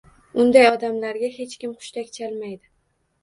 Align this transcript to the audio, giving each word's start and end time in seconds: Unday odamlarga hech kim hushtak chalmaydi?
Unday 0.43 0.63
odamlarga 0.69 1.29
hech 1.35 1.53
kim 1.65 1.75
hushtak 1.75 2.09
chalmaydi? 2.17 2.73